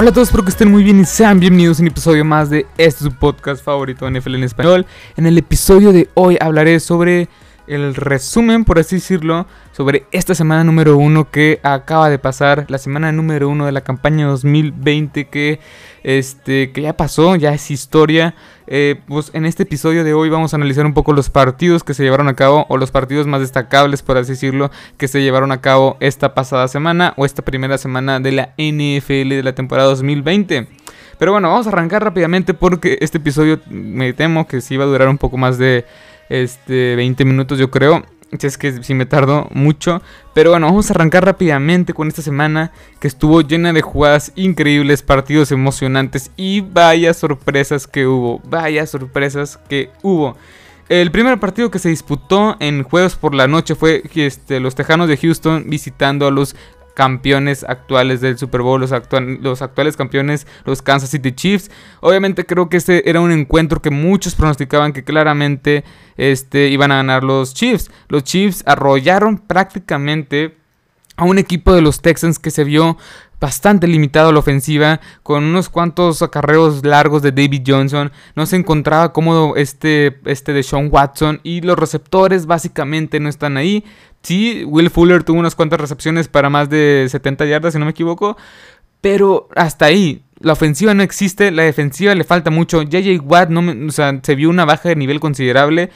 [0.00, 2.50] Hola a todos, espero que estén muy bien y sean bienvenidos a un episodio más
[2.50, 4.86] de este su podcast favorito NFL en español.
[5.16, 7.28] En el episodio de hoy hablaré sobre
[7.68, 12.78] el resumen, por así decirlo, sobre esta semana número uno que acaba de pasar, la
[12.78, 15.60] semana número uno de la campaña 2020 que,
[16.02, 18.34] este, que ya pasó, ya es historia.
[18.66, 21.94] Eh, pues en este episodio de hoy vamos a analizar un poco los partidos que
[21.94, 25.52] se llevaron a cabo o los partidos más destacables, por así decirlo, que se llevaron
[25.52, 29.88] a cabo esta pasada semana o esta primera semana de la NFL de la temporada
[29.88, 30.68] 2020.
[31.18, 34.86] Pero bueno, vamos a arrancar rápidamente porque este episodio me temo que sí va a
[34.88, 35.84] durar un poco más de
[36.28, 38.04] este, 20 minutos yo creo.
[38.38, 40.02] Si es que si me tardo mucho.
[40.34, 45.02] Pero bueno, vamos a arrancar rápidamente con esta semana que estuvo llena de jugadas increíbles,
[45.02, 48.40] partidos emocionantes y vaya sorpresas que hubo.
[48.44, 50.36] Vaya sorpresas que hubo.
[50.88, 55.08] El primer partido que se disputó en jueves por la noche fue este, los Tejanos
[55.08, 56.56] de Houston visitando a los
[56.98, 61.70] campeones actuales del Super Bowl, los, actuales campeones, los Kansas City Chiefs.
[62.00, 65.84] Obviamente creo que este era un encuentro que muchos pronosticaban que claramente
[66.16, 67.92] este, iban a ganar los Chiefs.
[68.08, 70.56] Los Chiefs arrollaron prácticamente
[71.14, 72.98] a un equipo de los Texans que se vio
[73.40, 78.12] bastante limitado la ofensiva, con unos cuantos acarreos largos de David Johnson.
[78.34, 83.56] No se encontraba cómodo este, este de Sean Watson y los receptores básicamente no están
[83.56, 83.84] ahí.
[84.22, 87.92] Sí, Will Fuller tuvo unas cuantas recepciones para más de 70 yardas, si no me
[87.92, 88.36] equivoco.
[89.00, 92.82] Pero hasta ahí, la ofensiva no existe, la defensiva le falta mucho.
[92.82, 95.90] JJ Watt no se vio una baja de nivel considerable.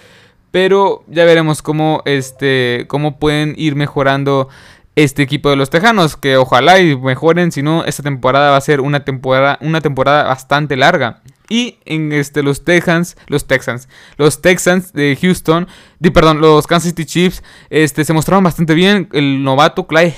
[0.53, 4.49] Pero ya veremos cómo, este, cómo pueden ir mejorando
[4.97, 6.17] este equipo de los Tejanos.
[6.17, 7.53] Que ojalá y mejoren.
[7.53, 11.23] Si no, esta temporada va a ser una temporada, una temporada bastante larga.
[11.53, 15.69] Y en este, los Texans, los Texans, los Texans de Houston,
[16.15, 19.11] perdón, los Kansas City Chiefs, este, se mostraron bastante bien.
[19.13, 20.15] El novato Clyde,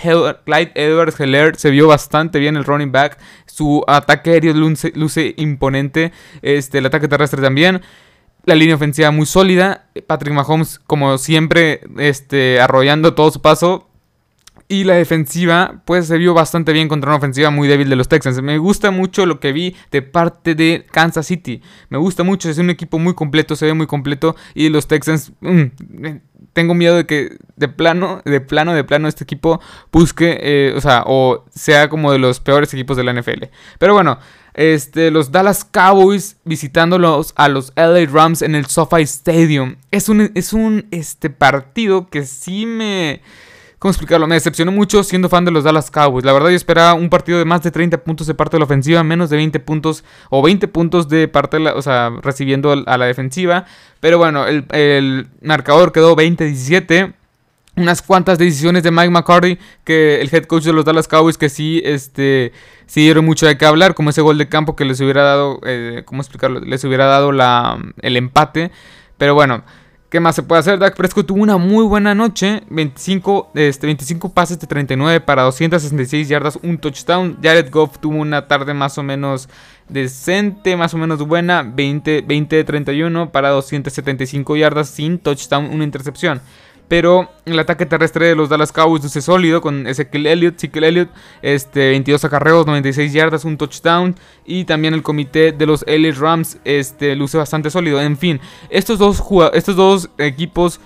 [0.77, 3.19] Edwards Heller se vio bastante bien el running back.
[3.47, 6.13] Su ataque aéreo luce, imponente.
[6.43, 7.83] Este, el ataque terrestre también.
[8.45, 9.87] La línea ofensiva muy sólida.
[10.07, 13.89] Patrick Mahomes, como siempre, este, arrollando todo su paso.
[14.67, 18.09] Y la defensiva, pues se vio bastante bien contra una ofensiva muy débil de los
[18.09, 18.41] Texans.
[18.41, 21.61] Me gusta mucho lo que vi de parte de Kansas City.
[21.91, 24.37] Me gusta mucho, es un equipo muy completo, se ve muy completo.
[24.55, 25.65] Y los Texans, mm,
[26.55, 29.61] tengo miedo de que de plano, de plano, de plano este equipo
[29.93, 33.51] busque, eh, o sea, o sea como de los peores equipos de la NFL.
[33.79, 34.19] Pero bueno,
[34.55, 39.77] este, los Dallas Cowboys visitándolos a los LA Rams en el SoFi Stadium.
[39.91, 43.21] Es un, es un este, partido que sí me
[43.85, 44.27] ¿Cómo explicarlo?
[44.27, 46.25] Me decepcionó mucho siendo fan de los Dallas Cowboys.
[46.25, 48.65] La verdad yo esperaba un partido de más de 30 puntos de parte de la
[48.65, 52.73] ofensiva, menos de 20 puntos o 20 puntos de parte de la, o sea, recibiendo
[52.73, 53.67] a la defensiva.
[54.01, 57.13] Pero bueno, el, marcador quedó 20-17
[57.77, 61.51] unas cuantas decisiones de Mike McCarthy, que el head coach de los Dallas Cowboys, que
[61.51, 62.53] sí, este,
[62.87, 65.61] sí dieron mucho de qué hablar, como ese gol de campo que les hubiera dado,
[65.67, 66.61] eh, ¿cómo explicarlo?
[66.61, 68.71] Les hubiera dado la, el empate.
[69.19, 69.63] Pero bueno,
[70.15, 70.79] ¿Qué más se puede hacer?
[70.79, 72.63] Dak Prescott tuvo una muy buena noche.
[72.71, 77.37] 25, este, 25 pases de 39 para 266 yardas, un touchdown.
[77.43, 79.49] Jared Goff tuvo una tarde más o menos
[79.89, 81.65] decente, más o menos buena.
[81.65, 86.41] 20, 20 de 31 para 275 yardas sin touchdown, una intercepción.
[86.89, 91.09] Pero el ataque terrestre de los Dallas Cowboys luce sólido con Ezekiel Elliott, Ezekiel Elliott,
[91.43, 94.15] este, 22 acarreos, 96 yardas, un touchdown.
[94.45, 98.01] Y también el comité de los LA Rams este, luce bastante sólido.
[98.01, 99.23] En fin, estos dos,
[99.55, 100.81] estos dos equipos,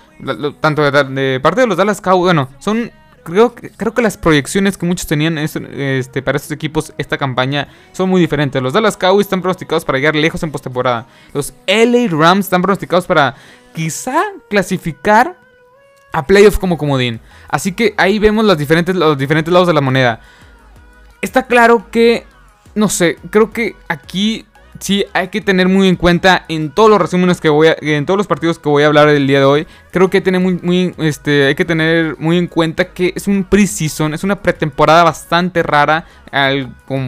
[0.61, 4.85] tanto de, parte de los Dallas Cowboys, bueno, son Creo, creo, que las proyecciones que
[4.85, 8.61] muchos tenían este, para estos equipos esta campaña son muy diferentes.
[8.61, 11.05] Los Dallas Cowboys están pronosticados para llegar lejos en postemporada.
[11.33, 13.35] Los LA Rams están pronosticados para
[13.75, 15.37] quizá clasificar
[16.11, 17.19] a playoff como comodín.
[17.49, 20.21] Así que ahí vemos los diferentes, los diferentes lados de la moneda.
[21.21, 22.25] Está claro que,
[22.75, 24.45] no sé, creo que aquí
[24.79, 28.05] sí hay que tener muy en cuenta en todos los resúmenes que voy a, en
[28.05, 29.67] todos los partidos que voy a hablar el día de hoy.
[29.91, 34.13] Creo que, tener muy, este, hay que tener muy en cuenta que es un pre-season,
[34.13, 36.05] es una pretemporada bastante rara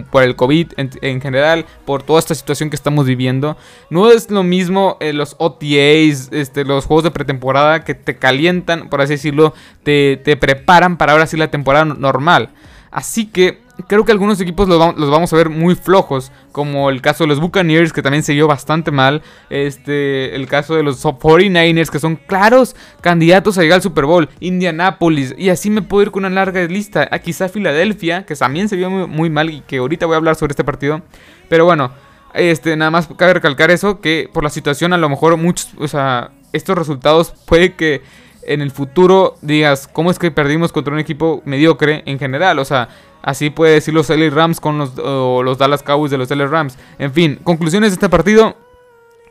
[0.10, 3.56] por el COVID en, general, por toda esta situación que estamos viviendo.
[3.90, 8.90] No es lo mismo eh, los OTAs, este, los juegos de pretemporada que te calientan,
[8.90, 9.54] por así decirlo,
[9.84, 12.50] te, te preparan para ahora sí la temporada normal.
[12.92, 17.24] Así que creo que algunos equipos los, vamos a ver muy flojos, como el caso
[17.24, 19.22] de los Buccaneers, que también se vio bastante mal.
[19.50, 24.30] Este, el caso de los 49ers, que son claros candidatos a llegar al Super Bowl.
[24.40, 27.08] Indianapolis, y así me puedo ir con una larga lista.
[27.12, 30.36] A quizá Filadelfia, que también se vio muy, mal y que ahorita voy a hablar
[30.36, 31.02] sobre este partido.
[31.48, 31.92] Pero bueno,
[32.34, 35.88] este, nada más cabe recalcar eso, que por la situación a lo mejor muchos, o
[35.88, 38.02] sea, estos resultados puede que
[38.44, 42.60] en el futuro digas, ¿cómo es que perdimos contra un equipo mediocre en general?
[42.60, 42.90] O sea,
[43.22, 46.78] así puede decir los LA Rams con los, los Dallas Cowboys de los LA Rams.
[47.00, 48.56] En fin, conclusiones de este partido.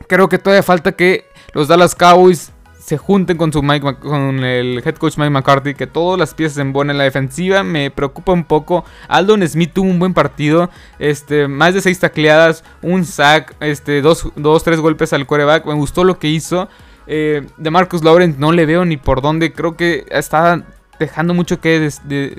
[0.07, 4.81] Creo que todavía falta que los Dallas Cowboys se junten con, su Mike, con el
[4.83, 8.31] head coach Mike McCarthy, que todas las piezas se embonen en la defensiva, me preocupa
[8.31, 8.83] un poco.
[9.07, 10.69] Aldon Smith tuvo un buen partido,
[10.99, 15.75] este, más de 6 tacleadas, un sack, este, dos, dos, tres golpes al quarterback, me
[15.75, 16.67] gustó lo que hizo.
[17.07, 20.63] Eh, de Marcus Lawrence no le veo ni por dónde, creo que está
[21.01, 21.89] dejando mucho que,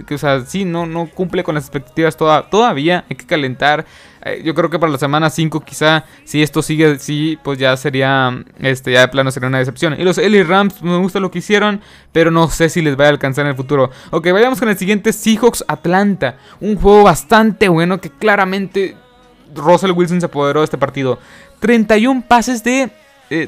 [0.06, 3.85] que o sea, sí, no, no cumple con las expectativas todavía, hay que calentar.
[4.25, 7.76] Eh, yo creo que para la semana 5 quizá, si esto sigue sí, pues ya
[7.76, 9.97] sería, este, ya de plano sería una decepción.
[9.99, 11.81] Y los LA Rams, me gusta lo que hicieron,
[12.12, 13.91] pero no sé si les va a alcanzar en el futuro.
[14.11, 16.37] Ok, vayamos con el siguiente, Seahawks Atlanta.
[16.61, 18.97] Un juego bastante bueno que claramente
[19.55, 21.19] Russell Wilson se apoderó de este partido.
[21.59, 22.91] 31 pases de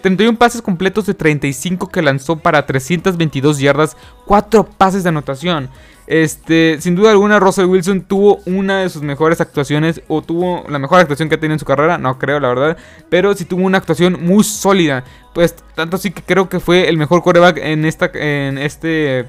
[0.01, 3.97] 31 eh, pases completos de 35 que lanzó para 322 yardas,
[4.27, 5.69] 4 pases de anotación.
[6.07, 10.79] Este, sin duda alguna, Russell Wilson tuvo una de sus mejores actuaciones, o tuvo la
[10.79, 12.77] mejor actuación que ha tenido en su carrera, no creo, la verdad,
[13.09, 15.05] pero sí tuvo una actuación muy sólida.
[15.33, 19.27] Pues tanto así que creo que fue el mejor quarterback en esta, en este,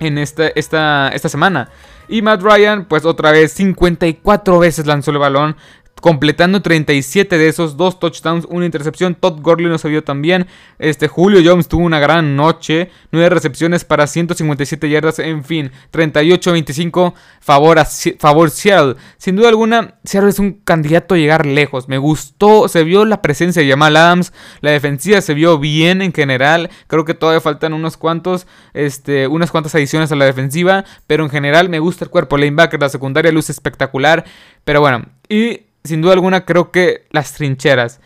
[0.00, 1.68] en esta, esta, esta semana.
[2.08, 5.56] Y Matt Ryan, pues otra vez 54 veces lanzó el balón,
[6.02, 9.14] completando 37 de esos, dos touchdowns, una intercepción.
[9.14, 10.48] Todd Gurley nos vio también.
[10.80, 17.14] Este Julio Jones tuvo una gran noche, 9 recepciones para 157 yardas, en fin, 38-25
[17.40, 17.84] favor a
[18.18, 18.96] favor Seattle.
[19.16, 21.88] Sin duda alguna, Seattle es un candidato a llegar lejos.
[21.88, 26.12] Me gustó, se vio la presencia de Jamal Adams, la defensiva se vio bien en
[26.12, 26.68] general.
[26.88, 31.30] Creo que todavía faltan unos cuantos este unas cuantas adiciones a la defensiva, pero en
[31.30, 34.24] general me gusta el cuerpo lanebacker, la secundaria luce espectacular,
[34.64, 38.00] pero bueno, y sin duda alguna creo que las trincheras.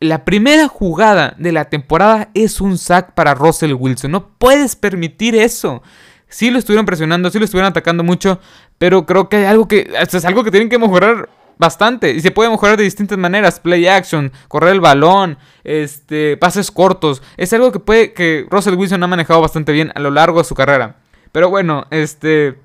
[0.00, 4.10] La primera jugada de la temporada es un sack para Russell Wilson.
[4.10, 5.82] No puedes permitir eso.
[6.28, 8.40] Sí lo estuvieron presionando, sí lo estuvieron atacando mucho,
[8.78, 12.30] pero creo que hay algo que es algo que tienen que mejorar bastante y se
[12.30, 17.22] puede mejorar de distintas maneras, play action, correr el balón, este, pases cortos.
[17.36, 20.44] Es algo que puede que Russell Wilson ha manejado bastante bien a lo largo de
[20.44, 20.96] su carrera.
[21.30, 22.58] Pero bueno, este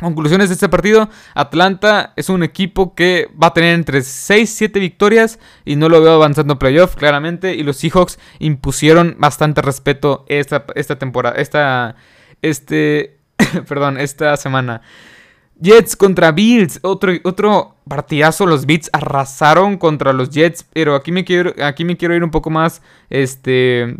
[0.00, 4.54] Conclusiones de este partido, Atlanta es un equipo que va a tener entre 6 y
[4.54, 10.24] 7 victorias y no lo veo avanzando playoff claramente y los Seahawks impusieron bastante respeto
[10.28, 11.96] esta, esta temporada, esta,
[12.40, 13.18] este,
[13.68, 14.80] perdón, esta semana.
[15.60, 21.26] Jets contra Bills, otro, otro partidazo, los Beats arrasaron contra los Jets, pero aquí me
[21.26, 22.80] quiero, aquí me quiero ir un poco más,
[23.10, 23.96] este,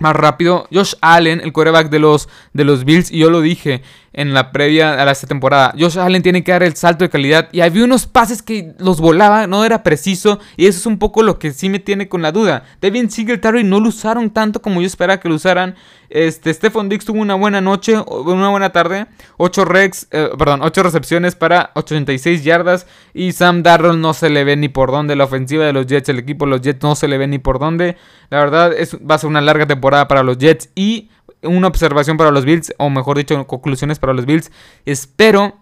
[0.00, 0.66] más rápido.
[0.72, 3.82] Josh Allen, el quarterback de los, de los Bills, y yo lo dije
[4.12, 5.74] en la previa a esta temporada.
[5.78, 7.48] Josh Allen tiene que dar el salto de calidad.
[7.52, 10.38] Y había unos pases que los volaba, no era preciso.
[10.56, 12.64] Y eso es un poco lo que sí me tiene con la duda.
[12.80, 15.76] Devin Singletary no lo usaron tanto como yo esperaba que lo usaran.
[16.10, 19.06] Este, Stephon Dix tuvo una buena noche, una buena tarde.
[19.36, 22.86] 8 rex, eh, perdón, 8 recepciones para 86 yardas.
[23.12, 25.16] Y Sam Darnold no se le ve ni por dónde.
[25.16, 27.38] La ofensiva de los Jets, el equipo de los Jets no se le ve ni
[27.38, 27.96] por dónde.
[28.30, 30.70] La verdad, es, va a ser una larga temporada para los Jets.
[30.74, 31.10] Y
[31.42, 34.50] una observación para los Bills, o mejor dicho, conclusiones para los Bills.
[34.84, 35.58] Espero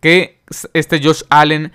[0.00, 0.40] que
[0.72, 1.72] este Josh Allen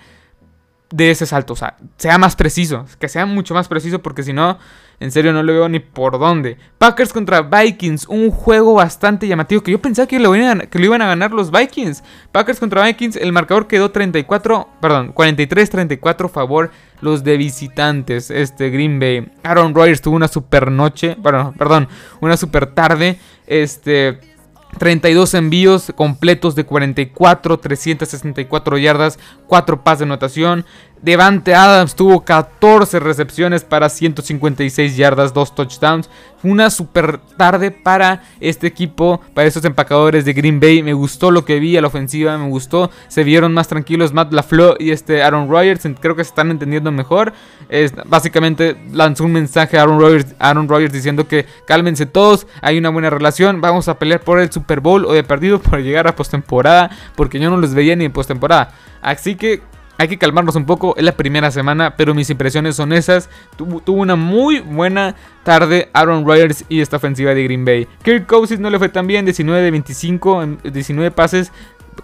[0.90, 4.32] de ese salto, o sea, sea más preciso, que sea mucho más preciso, porque si
[4.32, 4.58] no,
[5.00, 6.58] en serio no lo veo ni por dónde.
[6.78, 10.78] Packers contra Vikings, un juego bastante llamativo que yo pensaba que lo, iban a, que
[10.78, 12.04] lo iban a ganar los Vikings.
[12.30, 19.00] Packers contra Vikings, el marcador quedó 34, perdón, 43-34 favor los de visitantes, este Green
[19.00, 19.28] Bay.
[19.42, 21.88] Aaron Rodgers tuvo una super noche, bueno, perdón,
[22.20, 24.35] una super tarde, este
[24.78, 30.64] 32 envíos completos de 44, 364 yardas, 4 pases de anotación.
[31.02, 36.08] Devante Adams tuvo 14 recepciones para 156 yardas, 2 touchdowns.
[36.42, 40.82] Una super tarde para este equipo, para estos empacadores de Green Bay.
[40.82, 42.90] Me gustó lo que vi a la ofensiva, me gustó.
[43.08, 45.86] Se vieron más tranquilos Matt LaFleur y este Aaron Rodgers.
[46.00, 47.32] Creo que se están entendiendo mejor.
[47.68, 52.78] Es, básicamente lanzó un mensaje a Aaron Rodgers, Aaron Rodgers diciendo que cálmense todos, hay
[52.78, 56.06] una buena relación, vamos a pelear por el Super Bowl o de perdido por llegar
[56.06, 58.72] a postemporada, porque yo no los veía ni en postemporada.
[59.02, 59.62] Así que
[59.98, 63.30] hay que calmarnos un poco, es la primera semana, pero mis impresiones son esas.
[63.56, 67.86] tuvo una muy buena tarde Aaron Rodgers y esta ofensiva de Green Bay.
[68.02, 71.52] Kirk Cousins no le fue tan bien, 19 de 25, 19 pases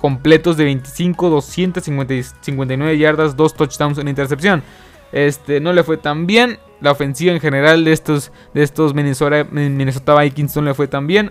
[0.01, 4.63] completos de 25, 259 yardas, 2 touchdowns en intercepción.
[5.13, 6.59] Este, no le fue tan bien.
[6.81, 11.07] La ofensiva en general de estos, de estos Minnesota, Minnesota Vikings no le fue tan
[11.07, 11.31] bien.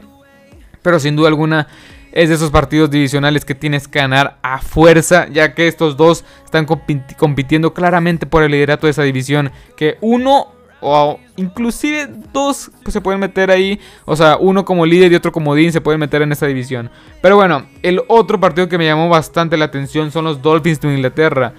[0.82, 1.68] Pero sin duda alguna
[2.12, 6.25] es de esos partidos divisionales que tienes que ganar a fuerza, ya que estos dos
[6.44, 9.51] están compitiendo claramente por el liderato de esa división.
[9.75, 10.48] Que uno
[10.82, 13.80] o inclusive dos pues, se pueden meter ahí.
[14.06, 16.89] O sea, uno como líder y otro como Dean se pueden meter en esta división.
[17.22, 20.94] Pero bueno, el otro partido que me llamó bastante la atención son los Dolphins de
[20.94, 21.53] Inglaterra.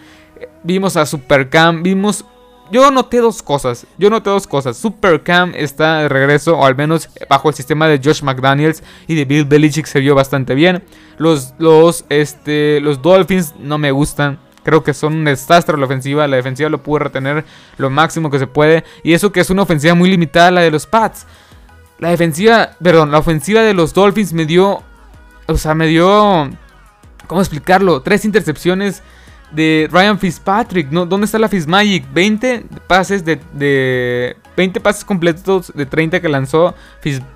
[0.65, 2.25] Vimos a Supercam, vimos
[2.73, 3.87] yo noté dos cosas.
[3.99, 4.79] Yo noté dos cosas.
[4.79, 9.27] Supercam está de regreso, o al menos bajo el sistema de Josh McDaniels y de
[9.27, 10.83] Bill Belichick se vio bastante bien.
[11.19, 14.39] Los, los, este, los Dolphins no me gustan.
[14.65, 16.27] Creo que son un desastre la ofensiva.
[16.27, 17.45] La defensiva lo pudo retener
[17.77, 18.85] lo máximo que se puede.
[19.03, 21.27] Y eso que es una ofensiva muy limitada, la de los Pats.
[21.99, 24.83] La defensiva, perdón, la ofensiva de los Dolphins me dio.
[25.47, 26.51] O sea, me dio.
[27.27, 28.01] ¿Cómo explicarlo?
[28.01, 29.03] Tres intercepciones
[29.53, 30.91] de Ryan Fitzpatrick.
[30.91, 31.07] ¿no?
[31.07, 32.13] ¿Dónde está la Fitzmagic?
[32.13, 36.75] 20 pases de, 20 pases completos de 30 que lanzó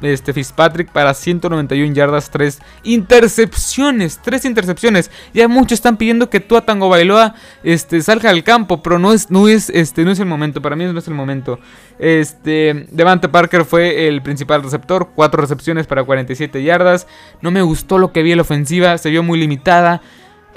[0.03, 5.11] este, Fitzpatrick para 191 yardas, 3 intercepciones, 3 intercepciones.
[5.33, 9.31] Ya muchos están pidiendo que Tua Tango Bailoa este, salga al campo, pero no es,
[9.31, 11.59] no es, este, no es el momento, para mí no es el momento.
[11.99, 17.07] Este, Devante Parker fue el principal receptor, 4 recepciones para 47 yardas.
[17.41, 20.03] No me gustó lo que vi en la ofensiva, se vio muy limitada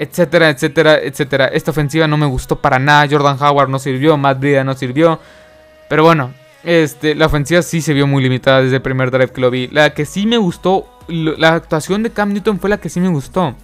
[0.00, 1.46] etcétera, etcétera, etcétera.
[1.48, 3.06] Esta ofensiva no me gustó para nada.
[3.08, 5.20] Jordan Howard no sirvió, Matt Brida no sirvió.
[5.90, 6.32] Pero bueno,
[6.64, 9.68] este, la ofensiva sí se vio muy limitada desde el primer drive que lo vi.
[9.68, 13.10] La que sí me gustó, la actuación de Cam Newton fue la que sí me
[13.10, 13.54] gustó.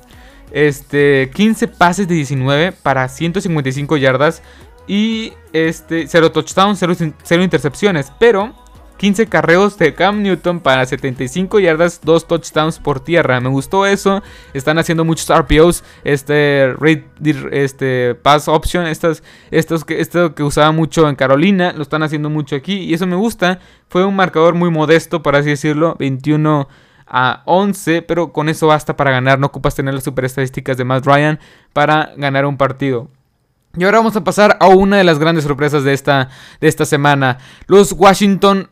[0.52, 4.42] Este, 15 pases de 19 para 155 yardas
[4.86, 8.52] y este 0 touchdowns, 0 intercepciones, pero
[8.96, 13.40] 15 carreos de Cam Newton para 75 yardas, 2 touchdowns por tierra.
[13.40, 14.22] Me gustó eso.
[14.54, 16.74] Están haciendo muchos RPOs, este,
[17.52, 22.30] este pass option, estas, estos que, esto que usaba mucho en Carolina, lo están haciendo
[22.30, 23.60] mucho aquí y eso me gusta.
[23.88, 26.68] Fue un marcador muy modesto, por así decirlo, 21
[27.06, 29.38] a 11, pero con eso basta para ganar.
[29.38, 31.38] No ocupas tener las super estadísticas de Matt Ryan
[31.72, 33.08] para ganar un partido.
[33.76, 36.86] Y ahora vamos a pasar a una de las grandes sorpresas de esta, de esta
[36.86, 37.38] semana.
[37.66, 38.70] Los Washington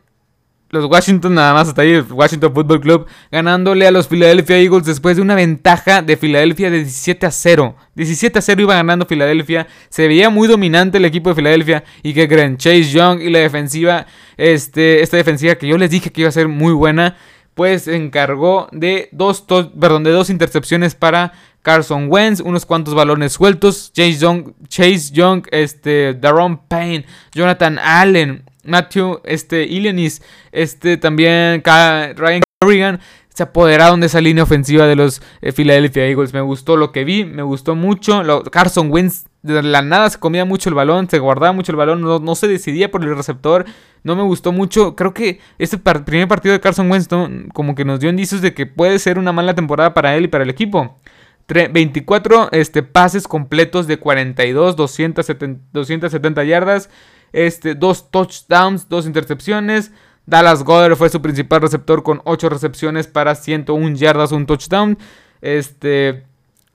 [0.69, 4.85] los Washington nada más hasta ahí, el Washington Football Club, ganándole a los Philadelphia Eagles
[4.85, 7.75] después de una ventaja de Filadelfia de 17 a 0.
[7.95, 12.13] 17 a 0 iba ganando Filadelfia, se veía muy dominante el equipo de Filadelfia y
[12.13, 14.05] que creen, Chase Young y la defensiva,
[14.37, 17.15] este, esta defensiva que yo les dije que iba a ser muy buena,
[17.53, 19.45] pues se encargó de dos,
[19.79, 21.31] perdón, de dos intercepciones para
[21.61, 28.43] Carson Wentz, unos cuantos balones sueltos, Chase Young, Chase Young, este, Daron Payne, Jonathan Allen,
[28.65, 32.99] Matthew, este, Ilianis, este, también Ryan Kerrigan
[33.35, 36.33] se apoderaron de esa línea ofensiva de los eh, Philadelphia Eagles.
[36.33, 38.23] Me gustó lo que vi, me gustó mucho.
[38.49, 42.01] Carson Wentz de la nada se comía mucho el balón, se guardaba mucho el balón,
[42.01, 43.65] no, se decidía por el receptor.
[44.03, 44.95] No me gustó mucho.
[44.95, 47.09] Creo que este primer partido de Carson Wentz
[47.53, 50.27] como que nos dio indicios de que puede ser una mala temporada para él y
[50.29, 50.97] para el equipo.
[51.47, 56.89] 24 este, pases completos de 42, 270, 270 yardas
[57.33, 59.91] este, dos touchdowns, dos intercepciones.
[60.25, 64.97] Dallas Goddard fue su principal receptor con 8 recepciones para 101 yardas, un touchdown.
[65.41, 66.25] Este,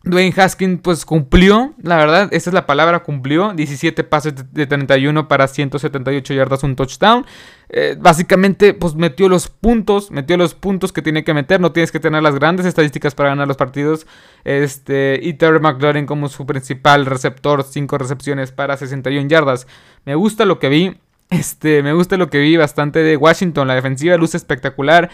[0.02, 3.52] Dwayne Haskins pues cumplió, la verdad, esa es la palabra, cumplió.
[3.52, 7.26] 17 pases de 31 para 178 yardas, un touchdown.
[7.68, 11.60] Eh, básicamente pues metió los puntos, metió los puntos que tiene que meter.
[11.60, 14.06] No tienes que tener las grandes estadísticas para ganar los partidos.
[14.44, 19.66] Este, y Terry McLaurin como su principal receptor, 5 recepciones para 61 yardas.
[20.06, 20.96] Me gusta lo que vi.
[21.28, 23.68] Este, me gusta lo que vi bastante de Washington.
[23.68, 25.10] La defensiva luce espectacular.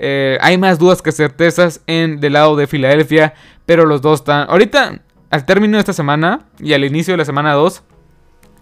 [0.00, 3.34] Eh, hay más dudas que certezas en del lado de Filadelfia,
[3.66, 4.48] pero los dos están...
[4.48, 5.00] Ahorita,
[5.30, 7.82] al término de esta semana y al inicio de la semana 2,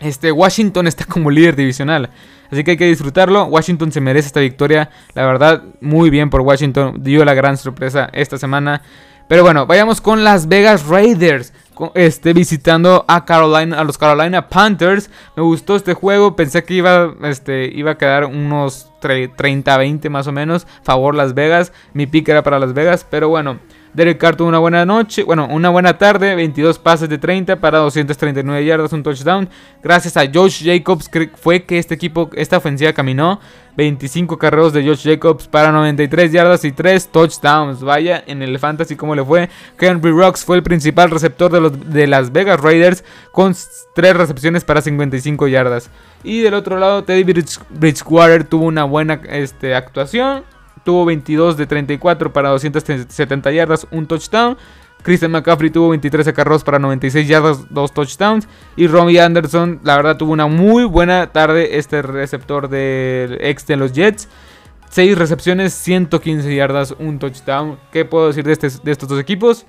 [0.00, 2.10] este, Washington está como líder divisional.
[2.50, 3.44] Así que hay que disfrutarlo.
[3.44, 4.90] Washington se merece esta victoria.
[5.14, 7.02] La verdad, muy bien por Washington.
[7.02, 8.82] Dio la gran sorpresa esta semana.
[9.28, 11.52] Pero bueno, vayamos con Las Vegas Raiders.
[11.94, 15.10] Este, visitando a Carolina, a los Carolina Panthers.
[15.36, 16.36] Me gustó este juego.
[16.36, 20.66] Pensé que iba, este, iba a quedar unos 30-20 más o menos.
[20.82, 21.72] Favor Las Vegas.
[21.92, 23.06] Mi pick era para Las Vegas.
[23.08, 23.58] Pero bueno.
[23.96, 27.78] Derek Carr tuvo una buena noche, bueno, una buena tarde, 22 pases de 30 para
[27.78, 29.48] 239 yardas, un touchdown.
[29.82, 33.40] Gracias a Josh Jacobs fue que este equipo, esta ofensiva caminó.
[33.76, 37.82] 25 carreros de Josh Jacobs para 93 yardas y 3 touchdowns.
[37.82, 39.48] Vaya, en el fantasy cómo le fue.
[39.78, 43.54] Henry Rocks fue el principal receptor de, los, de las Vegas Raiders con
[43.94, 45.90] 3 recepciones para 55 yardas.
[46.24, 47.24] Y del otro lado, Teddy
[47.70, 50.44] Bridgewater tuvo una buena este, actuación
[50.86, 54.56] tuvo 22 de 34 para 270 yardas, un touchdown.
[55.06, 58.48] Christian McCaffrey tuvo 23 carros para 96 yardas, dos touchdowns.
[58.74, 63.76] Y Robbie Anderson, la verdad, tuvo una muy buena tarde este receptor del ex de
[63.76, 64.28] los Jets.
[64.90, 67.78] 6 recepciones, 115 yardas, un touchdown.
[67.92, 69.64] ¿Qué puedo decir de, este, de estos dos equipos?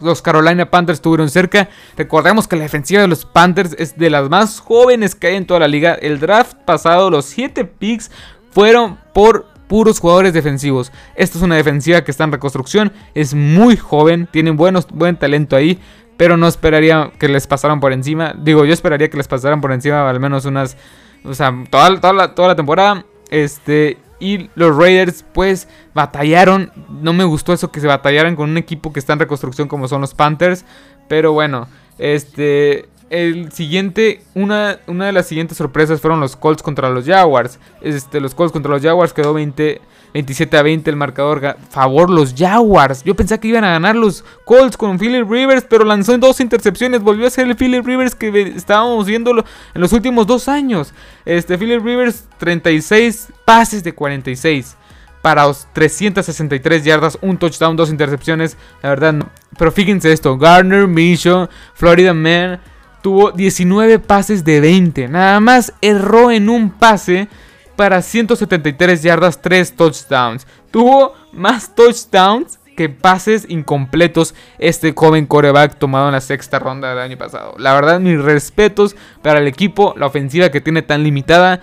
[0.00, 1.68] los Carolina Panthers estuvieron cerca.
[1.96, 5.46] Recordemos que la defensiva de los Panthers es de las más jóvenes que hay en
[5.46, 5.94] toda la liga.
[5.94, 8.12] El draft pasado, los 7 picks
[8.52, 10.92] fueron por puros jugadores defensivos.
[11.14, 15.56] Esta es una defensiva que está en reconstrucción, es muy joven, tienen buenos, buen talento
[15.56, 15.78] ahí,
[16.18, 18.34] pero no esperaría que les pasaran por encima.
[18.36, 20.76] Digo, yo esperaría que les pasaran por encima al menos unas,
[21.24, 23.06] o sea, toda, toda, la, toda la temporada.
[23.30, 26.70] Este, y los Raiders pues batallaron.
[26.90, 29.88] No me gustó eso que se batallaran con un equipo que está en reconstrucción como
[29.88, 30.66] son los Panthers.
[31.08, 36.88] Pero bueno, este el siguiente, una, una de las siguientes sorpresas fueron los Colts contra
[36.88, 37.58] los Jaguars.
[37.82, 39.82] Este, los Colts contra los Jaguars quedó 20,
[40.14, 41.58] 27 a 20 el marcador.
[41.68, 43.04] Favor los Jaguars.
[43.04, 46.40] Yo pensaba que iban a ganar los Colts con Philip Rivers, pero lanzó en dos
[46.40, 47.02] intercepciones.
[47.02, 50.94] Volvió a ser el Philip Rivers que estábamos viendo en los últimos dos años.
[51.26, 54.78] Este, Philip Rivers, 36 pases de 46
[55.20, 58.56] para 363 yardas, un touchdown, dos intercepciones.
[58.82, 59.26] La verdad.
[59.58, 62.58] Pero fíjense esto: Garner, Micho, Florida Man
[63.02, 65.08] tuvo 19 pases de 20.
[65.08, 67.28] Nada más erró en un pase
[67.76, 70.46] para 173 yardas, 3 touchdowns.
[70.70, 76.98] Tuvo más touchdowns que pases incompletos este joven coreback tomado en la sexta ronda del
[76.98, 77.54] año pasado.
[77.58, 81.60] La verdad, mis respetos para el equipo, la ofensiva que tiene tan limitada.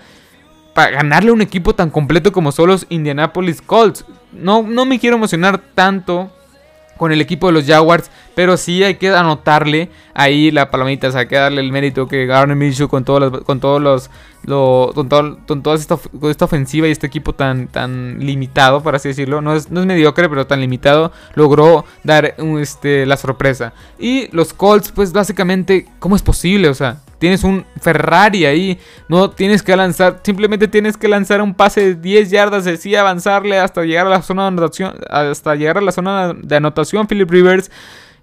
[0.74, 4.04] Para ganarle a un equipo tan completo como son los Indianapolis Colts.
[4.32, 6.30] No, no me quiero emocionar tanto
[6.96, 11.10] con el equipo de los Jaguars, pero sí hay que anotarle ahí la palomita, o
[11.10, 14.10] sea, hay que darle el mérito que Garner Minshew con todos los, con todos los,
[14.46, 19.40] con, con, toda esta, esta, ofensiva y este equipo tan, tan limitado, por así decirlo,
[19.40, 23.72] no es, no es mediocre, pero tan limitado, logró dar este, la sorpresa.
[23.98, 26.68] Y los Colts, pues básicamente, ¿cómo es posible?
[26.68, 31.54] O sea, tienes un Ferrari ahí, no tienes que lanzar, simplemente tienes que lanzar un
[31.54, 35.78] pase de 10 yardas, así avanzarle hasta llegar a la zona de anotación, hasta llegar
[35.78, 37.70] a la zona de anotación Philip Rivers.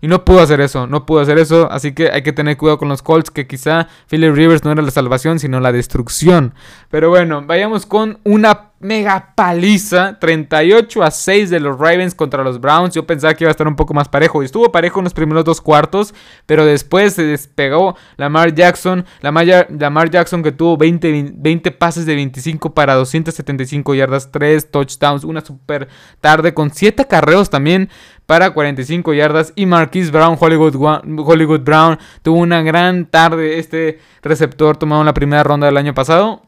[0.01, 1.71] Y no pudo hacer eso, no pudo hacer eso.
[1.71, 4.81] Así que hay que tener cuidado con los Colts, que quizá Philip Rivers no era
[4.81, 6.53] la salvación, sino la destrucción.
[6.89, 12.59] Pero bueno, vayamos con una mega paliza, 38 a 6 de los Ravens contra los
[12.61, 12.93] Browns.
[12.93, 14.41] Yo pensaba que iba a estar un poco más parejo.
[14.41, 16.13] Y estuvo parejo en los primeros dos cuartos,
[16.45, 22.15] pero después se despegó Lamar Jackson, Lamar, Lamar Jackson que tuvo 20, 20 pases de
[22.15, 25.87] 25 para 275 yardas, 3 touchdowns, una super
[26.21, 27.89] tarde con 7 carreos también
[28.25, 29.53] para 45 yardas.
[29.55, 34.77] Y Marquise Brown, Hollywood Brown tuvo una gran tarde este receptor.
[34.77, 36.46] Tomado en la primera ronda del año pasado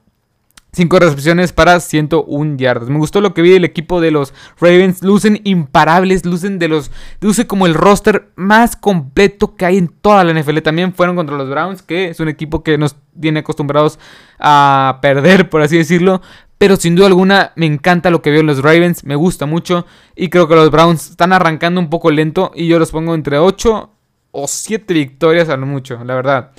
[0.72, 2.90] 5 recepciones para 101 yardas.
[2.90, 5.02] Me gustó lo que vi del equipo de los Ravens.
[5.04, 6.92] Lucen imparables, lucen de los.
[7.22, 10.60] Luce como el roster más completo que hay en toda la NFL.
[10.60, 14.00] También fueron contra los Browns, que es un equipo que nos tiene acostumbrados
[14.40, 16.22] a perder, por así decirlo.
[16.60, 19.04] Pero sin duda alguna me encanta lo que veo en los Ravens.
[19.06, 19.88] Me gusta mucho.
[20.16, 22.52] Y creo que los Browns están arrancando un poco lento.
[22.54, 23.90] Y yo los pongo entre 8
[24.32, 26.52] o 7 victorias a lo mucho, la verdad.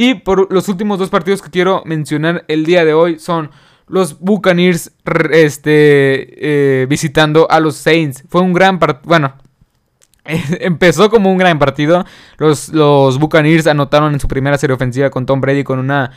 [0.00, 3.50] Y por los últimos dos partidos que quiero mencionar el día de hoy son
[3.88, 4.92] los Buccaneers
[5.32, 8.22] este, eh, visitando a los Saints.
[8.28, 9.08] Fue un gran partido.
[9.08, 9.34] Bueno,
[10.60, 12.04] empezó como un gran partido.
[12.36, 16.12] Los, los Buccaneers anotaron en su primera serie ofensiva con Tom Brady con una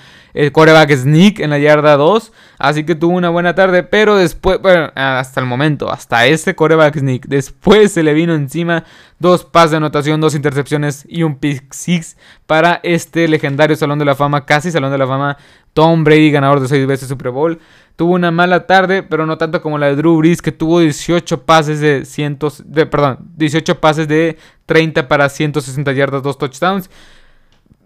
[0.51, 2.31] coreback sneak en la yarda 2.
[2.57, 3.83] Así que tuvo una buena tarde.
[3.83, 7.25] Pero después, bueno, hasta el momento, hasta ese coreback sneak.
[7.27, 8.83] Después se le vino encima
[9.19, 14.05] dos pases de anotación, dos intercepciones y un pick six para este legendario Salón de
[14.05, 15.37] la Fama, casi Salón de la Fama.
[15.73, 17.59] Tom Brady, ganador de seis veces Super Bowl.
[18.01, 21.45] Tuvo una mala tarde, pero no tanto como la de Drew Brees, que tuvo 18
[21.45, 26.89] pases de cientos, de, perdón, 18 pases de 30 para 160 yardas, dos touchdowns.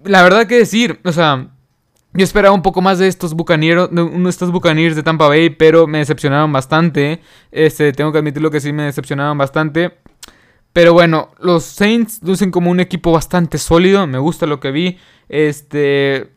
[0.06, 1.49] La verdad que decir, o sea,
[2.13, 5.86] yo esperaba un poco más de estos bucaneros, de estos bucaneros de Tampa Bay, pero
[5.86, 7.19] me decepcionaron bastante.
[7.51, 9.97] Este, tengo que admitirlo que sí me decepcionaron bastante.
[10.71, 14.08] Pero bueno, los Saints lucen como un equipo bastante sólido.
[14.08, 14.97] Me gusta lo que vi.
[15.28, 16.34] Este.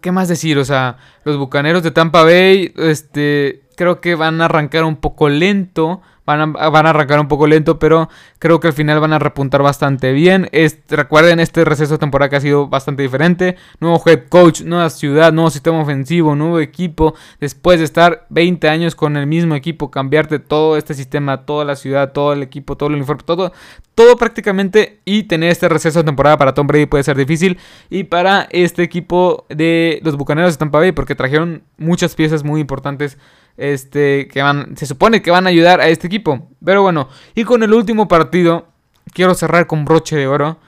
[0.00, 0.58] ¿Qué más decir?
[0.58, 2.72] O sea, los bucaneros de Tampa Bay.
[2.76, 3.62] Este.
[3.76, 6.00] Creo que van a arrancar un poco lento.
[6.26, 8.08] Van a, arrancar un poco lento, pero
[8.40, 10.50] creo que al final van a repuntar bastante bien.
[10.88, 13.56] recuerden, este receso de temporada que ha sido bastante diferente.
[13.78, 17.14] Nuevo head coach, nueva ciudad, nuevo sistema ofensivo, nuevo equipo.
[17.38, 21.76] Después de estar 20 años con el mismo equipo, cambiarte todo este sistema, toda la
[21.76, 23.52] ciudad, todo el equipo, todo el uniforme, todo,
[23.94, 25.00] todo prácticamente.
[25.04, 27.58] Y tener este receso de temporada para Tom Brady puede ser difícil.
[27.88, 32.60] Y para este equipo de los Bucaneros de Tampa Bay, porque trajeron muchas piezas muy
[32.60, 33.16] importantes
[33.56, 36.50] este, que van, se supone que van a ayudar a este equipo.
[36.64, 38.68] Pero bueno, y con el último partido,
[39.12, 40.58] quiero cerrar con broche de oro.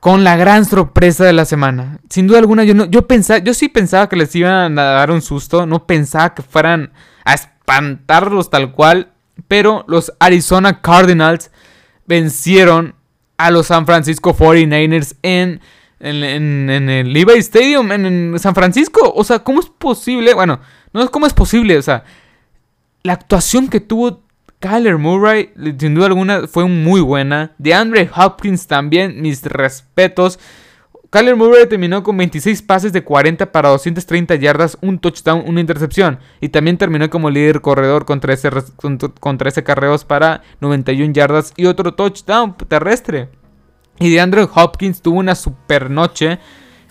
[0.00, 1.98] Con la gran sorpresa de la semana.
[2.08, 5.10] Sin duda alguna, yo, no, yo, pensaba, yo sí pensaba que les iban a dar
[5.10, 5.66] un susto.
[5.66, 6.92] No pensaba que fueran
[7.24, 9.12] a espantarlos tal cual.
[9.48, 11.50] Pero los Arizona Cardinals
[12.06, 12.94] vencieron
[13.36, 15.60] a los San Francisco 49ers en,
[16.00, 19.12] en, el Levi Stadium en, San Francisco.
[19.14, 20.34] O sea, ¿cómo es posible?
[20.34, 20.60] Bueno,
[20.96, 22.04] no es cómo es posible, o sea,
[23.02, 24.22] la actuación que tuvo
[24.58, 27.52] Kyler Murray, sin duda alguna, fue muy buena.
[27.58, 30.38] De Andre Hopkins también, mis respetos.
[31.10, 36.18] Kyler Murray terminó con 26 pases de 40 para 230 yardas, un touchdown, una intercepción.
[36.40, 38.50] Y también terminó como líder corredor con 13,
[39.20, 43.28] con 13 carreos para 91 yardas y otro touchdown terrestre.
[43.98, 46.38] Y de Andrew Hopkins tuvo una super noche.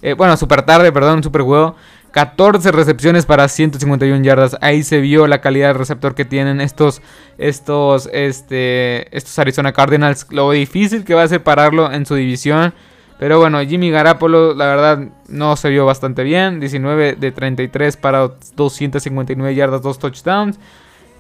[0.02, 1.76] Eh, bueno, super tarde, perdón, un super juego.
[2.16, 4.56] 14 recepciones para 151 yardas.
[4.62, 7.02] Ahí se vio la calidad de receptor que tienen estos,
[7.38, 10.26] estos, este, estos Arizona Cardinals.
[10.30, 12.74] Lo difícil que va a ser pararlo en su división.
[13.20, 16.62] Pero bueno, Jimmy Garapolo, la verdad, no se vio bastante bien.
[16.62, 20.58] 19 de 33 para 259 yardas, 2 touchdowns.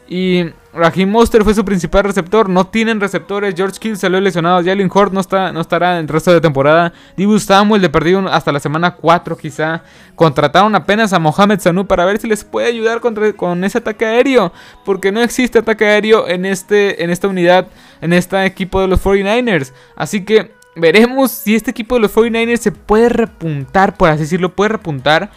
[0.07, 2.49] Y Raheem Monster fue su principal receptor.
[2.49, 3.55] No tienen receptores.
[3.55, 4.63] George Kill salió lesionado.
[4.63, 6.93] Jalen Hort no, está, no estará el resto de temporada.
[7.17, 9.83] Dibu Samuel de perdido hasta la semana 4 quizá.
[10.15, 14.53] Contrataron apenas a Mohamed Sanu para ver si les puede ayudar con ese ataque aéreo.
[14.83, 17.67] Porque no existe ataque aéreo en, este, en esta unidad,
[18.01, 19.73] en este equipo de los 49ers.
[19.95, 24.53] Así que veremos si este equipo de los 49ers se puede repuntar, por así decirlo,
[24.55, 25.31] puede repuntar.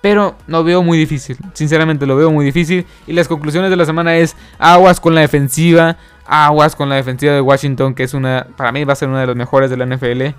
[0.00, 1.36] Pero lo veo muy difícil.
[1.54, 2.86] Sinceramente lo veo muy difícil.
[3.06, 5.96] Y las conclusiones de la semana es aguas con la defensiva.
[6.26, 7.94] Aguas con la defensiva de Washington.
[7.94, 8.46] Que es una.
[8.56, 10.34] Para mí va a ser una de las mejores de la NFL.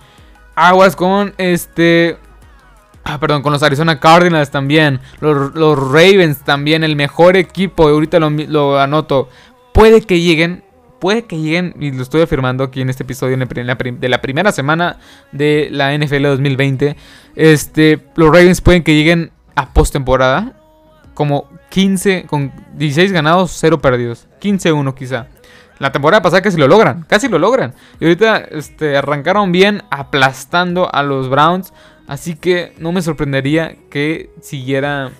[0.55, 2.17] Aguas con este.
[3.03, 5.01] Ah, perdón, con los Arizona Cardinals también.
[5.19, 6.85] Los, Ravens también.
[6.85, 7.89] El mejor equipo.
[7.89, 9.29] Ahorita lo, anoto.
[9.73, 10.63] Puede que lleguen
[10.99, 14.97] puede que lleguen, y lo estoy afirmando aquí en este episodio de la primera semana
[15.31, 16.97] de la NFL 2020,
[17.37, 20.53] este, los Ravens pueden que lleguen a postemporada
[21.13, 24.27] como 15 con 16 ganados, 0 perdidos.
[24.41, 25.27] 15-1 quizá.
[25.79, 27.73] La temporada pasada casi lo logran, casi lo logran.
[27.99, 31.73] Y ahorita este, arrancaron bien aplastando a los Browns.
[32.07, 35.11] Así que no me sorprendería que siguiera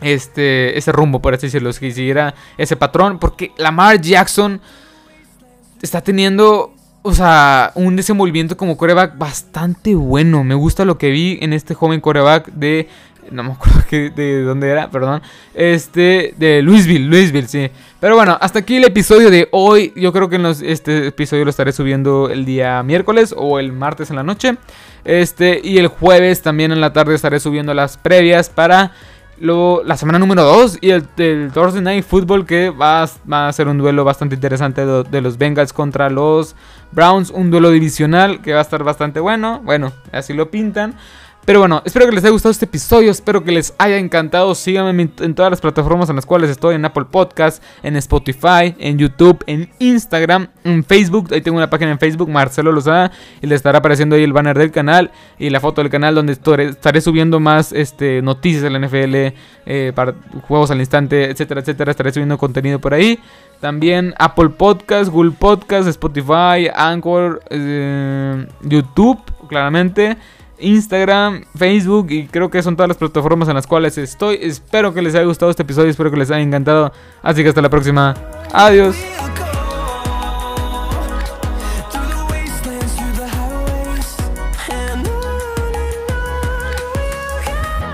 [0.00, 1.70] este, ese rumbo, por así decirlo.
[1.72, 3.18] Que siguiera ese patrón.
[3.18, 4.60] Porque Lamar Jackson
[5.80, 10.44] está teniendo, o sea, un desenvolvimiento como coreback bastante bueno.
[10.44, 12.88] Me gusta lo que vi en este joven coreback de
[13.30, 15.22] no me acuerdo de dónde era, perdón.
[15.54, 17.70] Este, de Louisville, Louisville, sí.
[18.00, 19.92] Pero bueno, hasta aquí el episodio de hoy.
[19.96, 24.16] Yo creo que este episodio lo estaré subiendo el día miércoles o el martes en
[24.16, 24.56] la noche.
[25.04, 28.92] Este, y el jueves también en la tarde estaré subiendo las previas para
[29.40, 33.68] lo, la semana número 2 y el, Thursday Night Football que va, va, a ser
[33.68, 36.54] un duelo bastante interesante de, de, los Bengals contra los
[36.92, 37.30] Browns.
[37.30, 39.60] Un duelo divisional que va a estar bastante bueno.
[39.64, 40.94] Bueno, así lo pintan.
[41.44, 44.54] Pero bueno, espero que les haya gustado este episodio, espero que les haya encantado.
[44.54, 48.98] Síganme en todas las plataformas en las cuales estoy, en Apple Podcast, en Spotify, en
[48.98, 51.28] YouTube, en Instagram, en Facebook.
[51.32, 54.56] Ahí tengo una página en Facebook, Marcelo Lozada, y le estará apareciendo ahí el banner
[54.56, 58.78] del canal y la foto del canal donde estaré, subiendo más este, noticias de la
[58.78, 59.34] NFL,
[59.66, 60.14] eh, para
[60.46, 61.90] juegos al instante, etcétera, etcétera.
[61.90, 63.18] Estaré subiendo contenido por ahí.
[63.60, 70.16] También Apple Podcast, Google Podcast, Spotify, Anchor, eh, YouTube, claramente.
[70.60, 74.38] Instagram, Facebook y creo que son todas las plataformas en las cuales estoy.
[74.40, 76.92] Espero que les haya gustado este episodio, espero que les haya encantado.
[77.22, 78.14] Así que hasta la próxima.
[78.52, 78.96] Adiós.